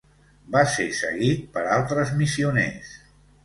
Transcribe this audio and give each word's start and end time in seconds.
Va 0.55 0.63
ser 0.75 0.85
seguit 1.01 1.45
per 1.59 1.67
altres 1.77 2.17
missioners. 2.25 2.93